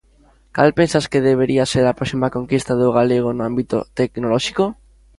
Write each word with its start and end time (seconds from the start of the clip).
Cal 0.57 0.71
pensas 0.79 1.05
que 1.11 1.25
debería 1.29 1.69
ser 1.73 1.85
a 1.87 1.97
próxima 1.99 2.33
conquista 2.37 2.71
do 2.81 2.89
galego 2.97 3.29
no 3.33 3.43
ámbito 3.49 3.77
tecnolóxico? 3.99 4.63